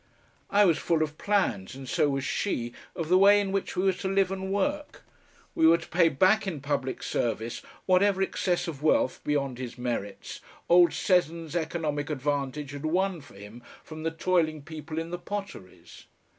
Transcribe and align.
I 0.49 0.65
was 0.65 0.79
full 0.79 1.03
of 1.03 1.19
plans 1.19 1.75
and 1.75 1.87
so 1.87 2.09
was 2.09 2.23
she 2.25 2.73
of 2.95 3.07
the 3.07 3.19
way 3.19 3.39
in 3.39 3.51
which 3.51 3.75
we 3.77 3.83
were 3.83 3.93
to 3.93 4.07
live 4.07 4.31
and 4.31 4.51
work. 4.51 5.03
We 5.53 5.67
were 5.67 5.77
to 5.77 5.87
pay 5.87 6.09
back 6.09 6.47
in 6.47 6.59
public 6.59 7.03
service 7.03 7.61
whatever 7.85 8.23
excess 8.23 8.67
of 8.67 8.81
wealth 8.81 9.21
beyond 9.23 9.59
his 9.59 9.77
merits 9.77 10.41
old 10.67 10.91
Seddon's 10.93 11.55
economic 11.55 12.09
advantage 12.09 12.71
had 12.71 12.83
won 12.83 13.21
for 13.21 13.35
him 13.35 13.61
from 13.83 14.01
the 14.01 14.09
toiling 14.09 14.63
people 14.63 14.97
in 14.97 15.11
the 15.11 15.19
potteries. 15.19 16.07